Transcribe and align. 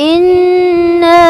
إنا 0.00 1.20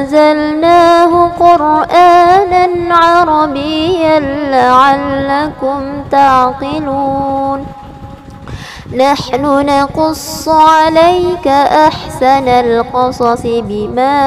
أنزلناه 0.00 1.30
قرآنا 1.40 2.68
عربيا 2.94 4.20
لعلكم 4.50 6.02
تعقلون 6.10 7.66
نحن 8.96 9.66
نقص 9.66 10.48
عليك 10.48 11.48
أحسن 11.48 12.48
القصص 12.48 13.42
بما 13.44 14.20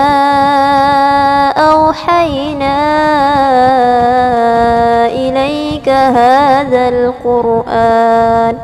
أوحينا 1.52 2.78
إليك 5.08 5.90
هذا 5.90 6.88
القرآن 6.90 8.58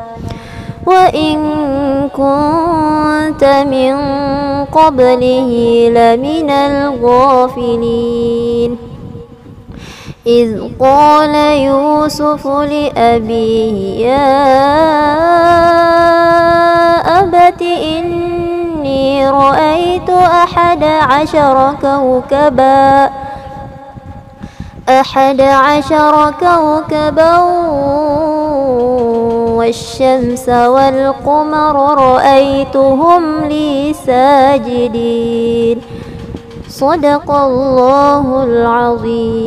وإن 0.86 1.38
كنت 2.16 3.44
من 3.70 3.94
قبله 4.64 5.50
لمن 5.94 6.50
الغافلين. 6.50 8.10
إذ 10.26 10.60
قال 10.80 11.34
يوسف 11.58 12.46
لأبيه 12.46 14.06
يا 14.06 14.50
أبت 17.20 17.62
إني 17.62 19.30
رأيت 19.30 20.10
أحد 20.10 20.84
عشر 20.84 21.74
كوكبا 21.82 23.10
أحد 24.88 25.40
عشر 25.40 26.34
كوكبا 26.40 27.36
والشمس 29.70 30.48
والقمر 30.48 31.74
رأيتهم 31.94 33.44
لي 33.44 33.94
ساجدين. 34.06 35.78
صدق 36.68 37.30
الله 37.30 38.44
العظيم. 38.44 39.40